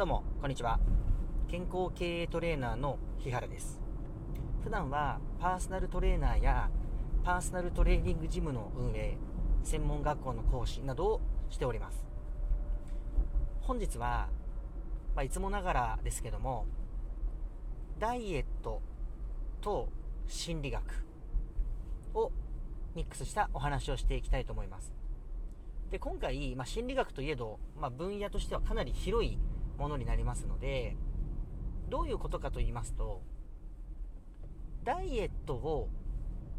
[0.00, 0.80] どうも、こんにちは。
[1.50, 3.78] 健康経営トレーナーの日原です。
[4.64, 6.70] 普段はパーソナルトレーナーや
[7.22, 9.18] パーソナルトレーニングジムの運営、
[9.62, 12.06] 専門学校の講師などをしております。
[13.60, 14.30] 本日は、
[15.14, 16.64] まあ、いつもながらですけども、
[17.98, 18.80] ダイエット
[19.60, 19.90] と
[20.26, 20.82] 心理学
[22.14, 22.32] を
[22.94, 24.94] ミックスしたお話をしていきたいと思います。
[25.90, 29.38] で、今回、まあ、心理学といえど、まあ、分野としてはかなり広い
[29.80, 30.96] ものになりますので、
[31.88, 33.22] どういうことかと言いますと、
[34.84, 35.88] ダイエットを、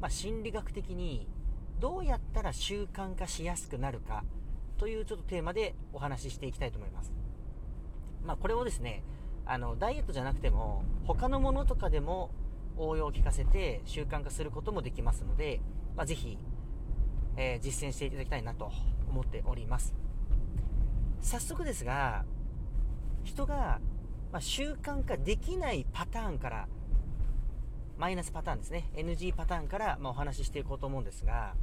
[0.00, 1.28] まあ、心理学的に
[1.78, 4.24] どうやったら習慣化しやすくなるか
[4.76, 7.12] というちょっとテーマでお話ししていきたいと思います。
[8.24, 9.04] まあ、これをですね、
[9.46, 12.30] あの、ダイエットじゃなくても、他のものとかでも
[12.76, 15.60] 応用を聞かせて習慣化することもできますので、
[15.96, 16.38] まあ、ぜひ
[17.36, 18.70] えー、実践していただきたいなと
[19.08, 19.94] 思っております。
[21.20, 22.24] 早速ですが、
[23.24, 23.80] 人が、
[24.32, 26.68] まあ、習慣化できないパターンから、
[27.98, 31.54] マイナスパターンですね、NG パターンから、まあ、お話ししていこうと思うんですが、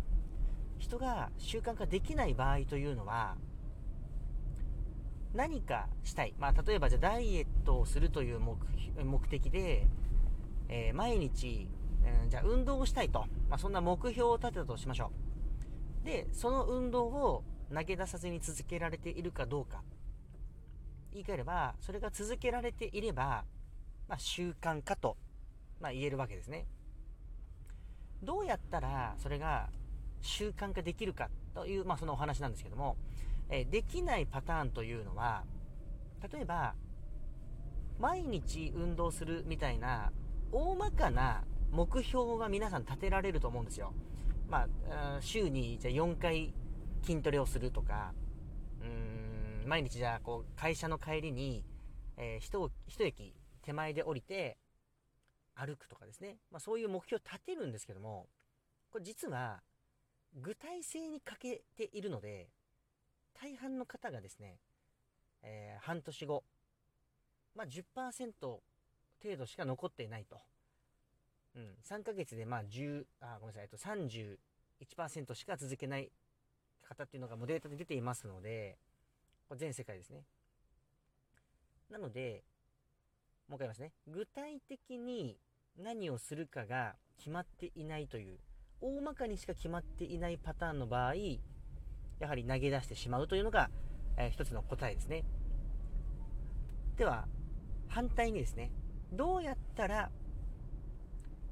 [0.77, 3.35] 人が習慣化できない場合というのは、
[5.33, 6.33] 何かしたい。
[6.39, 9.87] まあ、例えばじゃダイエットをするという目的で、
[10.69, 11.69] えー、毎日、
[12.03, 13.25] えー、じゃ運動をしたいと。
[13.49, 15.11] まあ、そんな目標を立てたとしましょ
[16.03, 16.05] う。
[16.05, 19.83] で、その運動を投げ出さずに続けられているかどうか。
[21.11, 23.45] 言い換えれば、それが続けられていれば、
[24.07, 25.17] まあ、習慣化と、
[25.79, 26.65] まあ、言えるわけですね。
[28.23, 29.69] どうやったらそれが
[30.21, 32.97] 習慣化できるかという、まあ、そのお話なんですけども、
[33.49, 35.43] えできないパターンというのは、
[36.31, 36.75] 例えば、
[37.99, 40.11] 毎日運動するみたいな、
[40.51, 43.93] 大まかな目標は皆さん立てられると思うんですよ。
[44.49, 46.53] まあ、週にじゃ4回
[47.03, 48.13] 筋トレをするとか、
[49.67, 51.65] 毎日じゃあこう会社の帰りに、
[52.15, 54.57] えー、一一駅手前で降りて
[55.55, 56.37] 歩くとかですね。
[56.51, 58.27] まあそういう目標を立てるんですけども、
[58.91, 59.61] これ実は
[60.41, 62.47] 具体性に欠けているので、
[63.41, 64.57] 大半の方がですね、
[65.43, 66.43] えー、半年後、
[67.53, 68.61] まあ10%程
[69.37, 70.39] 度しか残っていないと。
[71.55, 76.09] うん、3ヶ月でまあ10、あ、ごめんなさい、えっと31%しか続けない
[76.87, 78.77] 方っていうのがもうデータで出ていますので、
[79.55, 80.23] 全世界ですね。
[81.89, 82.43] なので、
[83.47, 83.93] もう一回言いますね。
[84.07, 85.37] 具体的に
[85.77, 88.39] 何をするかが決まっていないという、
[88.81, 91.15] 大まかにしか決まっていないパターンの場合、
[92.19, 93.69] やはり投げ出してしまうというのが、
[94.17, 95.23] えー、一つの答えですね。
[96.97, 97.27] では、
[97.87, 98.71] 反対にですね、
[99.13, 100.11] どうやったら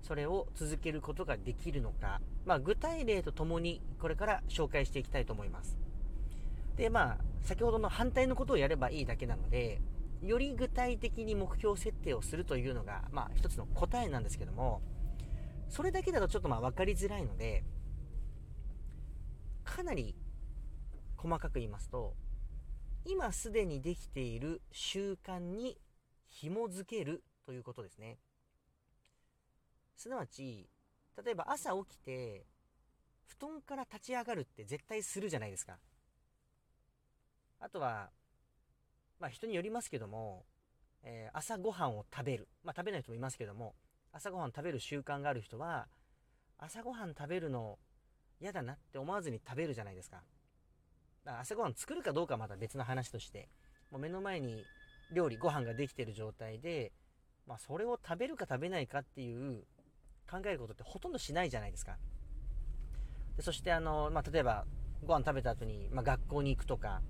[0.01, 5.84] それを続けることができるのか、まあ、具体例とともにこれから紹介していきたいと思います。
[6.75, 9.81] で、まあ、先ほどの反対のことをやればいいだけなので、
[10.22, 14.81] より具体的に目標設定をするというのが、まあ、一つの答えなんですけども、
[15.69, 17.63] それだけだとちょっとまあ分かりづらいので、
[19.63, 20.16] かなり
[21.18, 22.16] 細かく言いますと、
[23.06, 25.78] 今すでにできている習慣に
[26.28, 28.18] 紐づけるということですね。
[29.96, 30.69] すなわち、
[31.24, 32.46] 例えば朝起きて、
[33.28, 35.78] 布団から立ち上がるって絶対するじゃないですか。
[37.60, 38.10] あとは、
[39.20, 40.46] まあ人によりますけども、
[41.04, 42.48] えー、朝ごはんを食べる。
[42.64, 43.76] まあ食べない人もいますけども、
[44.12, 45.88] 朝ごはん食べる習慣がある人は、
[46.58, 47.78] 朝ごはん食べるの
[48.40, 50.18] 嫌だなって思わずに食べるじゃないですか。
[51.24, 53.50] だから朝ごはん作るかどうかはまた別の話として、
[53.92, 54.64] もう目の前に
[55.14, 56.92] 料理、ご飯ができてる状態で、
[57.48, 59.64] まあそれを食べるか食べないかっていう
[60.30, 61.98] 考えることってほとんどしないじゃないですか。
[63.38, 64.66] でそしてあの、まあ、例えば
[65.04, 67.02] ご飯食べた後に、まあ、学校に行くとか、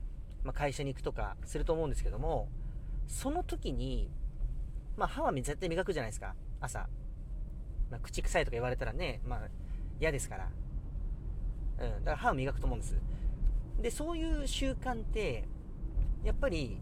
[0.46, 2.48] まあ、会社に行くとかすると思うんですけども、
[3.08, 4.10] その時に、
[4.96, 6.88] まあ、歯は絶対磨くじゃないですか、朝。
[7.90, 9.50] まあ、口臭いとか言われたらね、まあ、
[10.00, 10.50] 嫌ですから。
[11.80, 12.96] うん、だから歯を磨くと思うんです。
[13.82, 15.48] で、そういう習慣って、
[16.24, 16.80] やっぱり、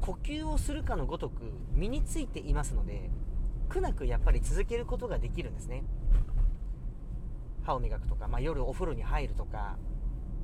[0.00, 3.10] 呼吸をするかのごとく身についていますので、
[3.68, 5.82] 苦なくやっぱり続けることができるんですね。
[7.62, 9.76] 歯を磨くとか、まあ、夜お風呂に入るとか、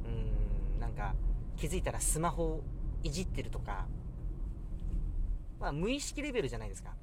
[0.05, 1.14] うーん、なんか
[1.56, 2.64] 気づいたらスマホを
[3.02, 3.86] いじってるとか、
[5.60, 6.94] まあ、無意識レベルじゃないですか。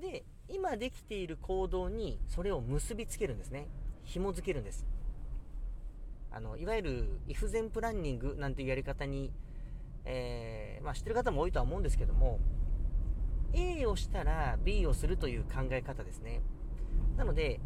[0.00, 3.68] で、今できている行動にそれを結びつけるんですね。
[4.04, 4.86] 紐づけるんです。
[6.30, 9.32] あの、いわゆる、イフゼンプランニングなんていうやり方に、
[10.04, 12.38] えー、まあ知ってる方も多いとは思うんですけども、
[13.52, 16.42] A をしたら B をするという考え方ですね。
[17.16, 17.60] なので、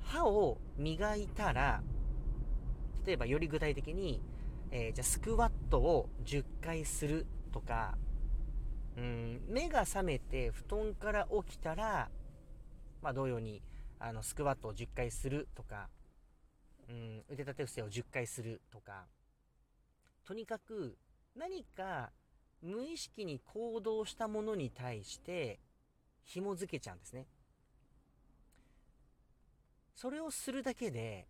[0.00, 1.82] 歯を磨いたら、
[3.06, 4.22] 例えばより具体的に、
[4.76, 7.96] えー、じゃあスクワットを10回するとか、
[8.96, 12.08] うん目が覚めて布団から起きたら、
[13.00, 13.62] まあ、同様に
[14.00, 15.88] あのスクワットを10回するとか、
[16.88, 19.04] うん、腕立て伏せを10回するとか
[20.26, 20.96] とにかく
[21.36, 22.10] 何か
[22.60, 25.60] 無意識に行動したものに対して
[26.24, 27.26] 紐付けちゃうんですね。
[29.94, 31.28] それをするだけで、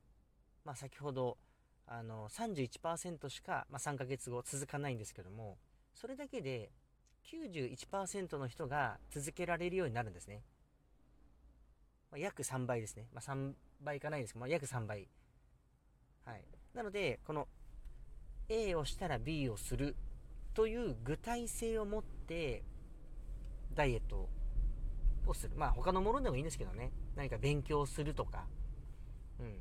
[0.65, 1.37] まあ、先ほど
[1.87, 5.59] あの31%しか、まあ、3ヶ月後続かないんですけども
[5.95, 6.71] それだけで
[7.25, 10.43] 91%の人が続けられるようになるんですね。
[12.11, 13.09] まあ、約3倍ですね。
[13.13, 15.09] まあ、3倍いかないですけど、まあ、約3倍。
[16.25, 16.45] はい。
[16.75, 17.49] なので、この
[18.49, 19.97] A をしたら B をする
[20.53, 22.63] という具体性を持って
[23.75, 24.29] ダイエット
[25.27, 25.57] をする。
[25.57, 26.93] まあ他のものでもいいんですけどね。
[27.17, 28.47] 何か勉強するとか。
[29.41, 29.59] うん。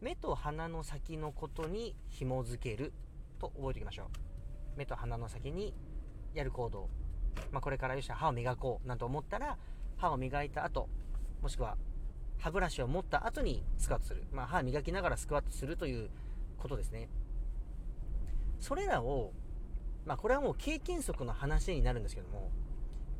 [0.00, 2.92] 目と鼻の先のことに紐づける
[3.38, 4.06] と覚えておきましょう。
[4.78, 5.74] 目と鼻の先に
[6.34, 6.88] やる行動。
[7.52, 9.58] まあ、これからよし歯を磨こうなんて思ったら、
[9.98, 10.88] 歯を磨いた後、
[11.42, 11.76] もしくは
[12.38, 14.24] 歯ブラシを持った後にスクワットする。
[14.32, 16.10] まあ、歯磨きながらスクワットするという
[16.56, 17.08] ことですね。
[18.58, 19.32] それらを、
[20.06, 22.50] まあ、これはもう経験則の話になるんですけども、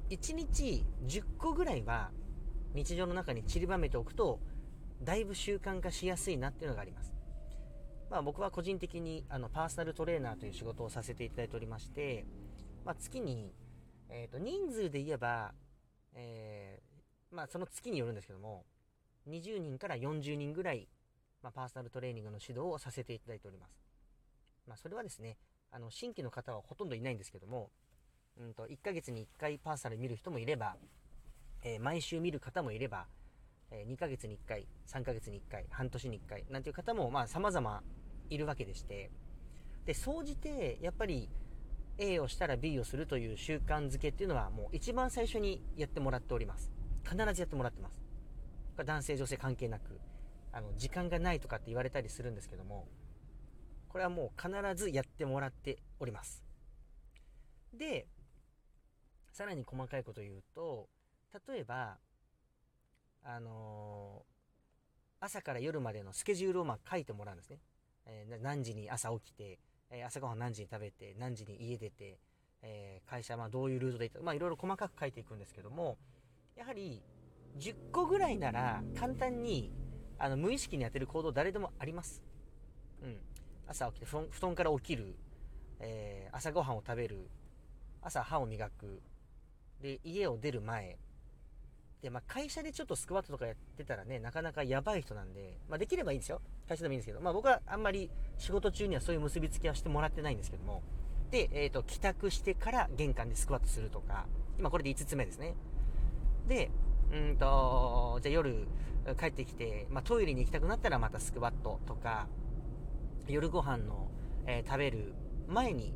[0.09, 2.11] 1日10個ぐらいは
[2.75, 4.41] 日常の中に散りばめておくと、
[5.03, 7.13] だいぶ習慣化しやすいなっていうのがあります。
[8.11, 12.27] まあ、僕は個人的にあのパーソナルトレーナーという仕事をさせていただいておりまして、
[12.85, 13.55] まあ、月に、
[14.09, 15.53] えー、と人数で言えば、
[16.15, 18.65] えー、まあ、その月によるんですけども
[19.29, 20.89] 20人から40人ぐらい、
[21.41, 23.79] まあ、パーソナルトレーニングの指導をさせていただいております、
[24.67, 25.37] まあ、それはですね
[25.71, 27.71] あの新規の方はほとんどいないんですけども、
[28.41, 30.77] うんと、1ヶ月に1回パーソナル見る人もいれば、
[31.63, 33.07] えー、毎週見る方もいれば、
[33.71, 37.83] え2ヶ月に1回3ヶ月に1回半年に1回なんていう方もまあ様々
[38.29, 39.11] いるわけでして
[39.87, 41.29] で総じてやっぱり
[41.99, 46.73] A をしたら B をするという習慣づけっていうのはもう一番最初にやってもらっております。
[47.05, 48.01] 必ずやってもらってます。
[48.85, 50.01] 男性女性関係なく、
[50.53, 52.89] あの、時間がないとかって言われたりするんですけども、
[53.89, 56.43] これはもう必ずやってもらっております。
[57.75, 58.07] で、
[59.33, 60.89] さらに細かいこと言うと、
[61.49, 61.99] 例えば、
[63.23, 67.59] あのー、朝から夜までのスケジュールをま書いてもらうんですね。
[68.07, 69.59] えー、何時に朝起きて、
[69.91, 72.19] え朝ごはん何時に食べて、何時に家出て、
[72.63, 75.99] え、会社、ま、どういうルートで行った、ま、いろいろ細かく書いていくんですけども、
[76.57, 77.03] やはり、
[77.59, 79.73] 10個ぐらいなら、簡単に、
[80.19, 82.23] あの、無意識にやってる行動誰でもあります。
[83.03, 83.21] うん。
[83.67, 85.17] 朝起きて、布団から起きる、
[85.81, 87.29] えー、朝ごはんを食べる、
[88.03, 89.03] 朝歯を磨く、
[89.81, 90.99] で、家を出る前、
[92.03, 96.41] で、まあ、会社でちょっとスクワットとかやってたらね、なかなかやばい人なんで、まあ、できればいいんですよ。
[96.69, 100.83] 会社でもいいんですけど、まあ、僕はあんまり仕事中にはそういう結びつきはしてもらってないんですけども、
[101.31, 104.27] で、えっ、ー、と、帰宅してから玄関でスクワットするとか、
[104.59, 105.55] 今これで5つ目ですね。
[106.49, 106.71] で、
[107.13, 108.67] うんと、じゃあ夜
[109.19, 112.29] 帰ってきて、まあ、トイレに行きたくなったらまたスクワットとか、
[113.29, 114.11] 夜ご飯の、
[114.47, 115.13] えー、食べる
[115.49, 115.95] 前に、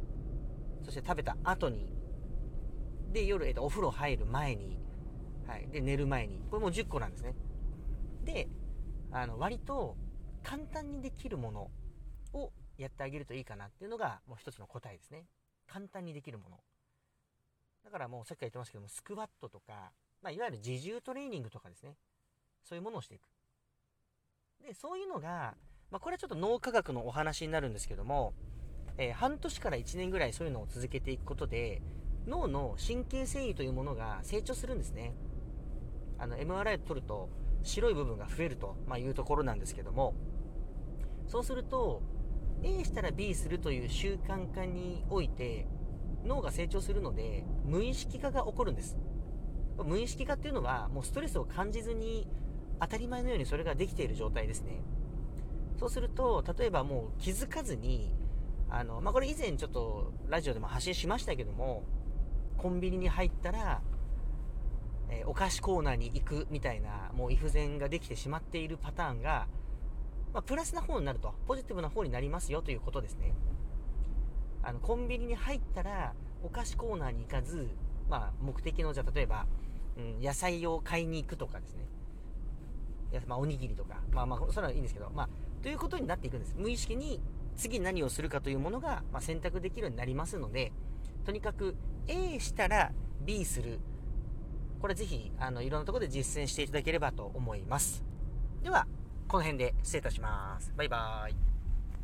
[0.84, 1.88] そして食べた後に、
[3.12, 4.83] で、夜、えーとお風呂入る前に、
[5.46, 5.68] はい。
[5.68, 6.40] で、寝る前に。
[6.50, 7.34] これもう10個なんですね。
[8.24, 8.48] で、
[9.12, 9.96] あの、割と
[10.42, 11.70] 簡単にできるもの
[12.32, 15.26] をやってあげるといいかなっていうのがもう一つの答えですね。
[15.66, 16.60] 簡単にできるもの。
[17.84, 19.92] だからもうさっきから言ってますけども、スクワットとか、
[20.22, 21.96] まあ、いわゆる自重トレーニングとかですね。
[22.62, 23.22] そういうものをしていく。
[24.66, 25.54] で、そういうのが、
[25.90, 28.32] まあ、これはちょっと脳科学のお話になるんですけども、
[28.96, 31.82] えー、半年から1年ぐらいそういうのを続けていくことで、
[32.26, 35.14] 脳の神経繊維というものが成長するんですね。
[36.18, 37.28] あの MRI 取ると
[37.62, 40.14] 白い部分が増えると、ま、いうところなんですけども。
[41.26, 42.02] そうすると
[42.62, 45.66] A したら B するという習慣化において
[46.24, 48.96] 脳が成長するので無意識化が起こるんです。
[49.84, 52.28] 無意識化っていうのはもうストレスを感じずに
[52.80, 54.82] 当たり前のようにそれができている状態ですね。
[55.78, 58.14] そうすると例えばもう気づかずに
[58.70, 61.82] あの、まあ、これ以前ちょっとラジオでも発信しましたけども
[62.56, 63.82] コンビニに入ったら
[65.26, 69.46] お菓子コーナーに行くみたいな、もうイフゼンができてしまっているパターンが、
[70.32, 73.34] まあ、プラスな方になると、ポジティブな方になりますよということですね。
[74.62, 77.70] あの、コンビニに入ったら、お菓子コーナーに行かず、
[78.08, 79.46] まあ、目的の、じゃ、例えば、
[79.96, 81.86] うん、野菜を買いに行くとかですね。
[83.14, 84.00] やまあ、おにぎりとか。
[84.12, 85.28] まあまあ、それはいいんですけど、まあ、
[85.62, 86.54] ということになっていくんです。
[86.58, 87.20] 無意識に
[87.56, 90.72] 次何をするかというものが、まあ、選択できるようになりますので、
[91.24, 91.76] とにかく
[92.06, 92.92] A したら
[93.24, 93.78] B する。
[94.84, 98.04] これぜひ、あの、いろんなところで実践していただければと思います。
[98.62, 98.86] では、
[99.26, 100.74] この辺で失礼いたします。
[100.76, 101.53] バイバーイ。